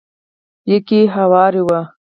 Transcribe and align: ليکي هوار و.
ليکي 0.67 0.99
هوار 1.15 1.53
و. 1.67 1.69